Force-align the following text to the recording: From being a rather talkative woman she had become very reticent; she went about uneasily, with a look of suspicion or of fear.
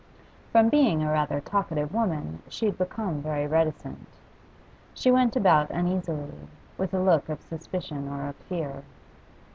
From 0.51 0.69
being 0.69 1.03
a 1.03 1.11
rather 1.11 1.39
talkative 1.39 1.93
woman 1.93 2.41
she 2.49 2.65
had 2.65 2.79
become 2.79 3.21
very 3.21 3.45
reticent; 3.45 4.07
she 4.95 5.11
went 5.11 5.35
about 5.35 5.69
uneasily, 5.69 6.47
with 6.75 6.95
a 6.95 6.99
look 6.99 7.29
of 7.29 7.39
suspicion 7.43 8.07
or 8.07 8.27
of 8.27 8.35
fear. 8.35 8.81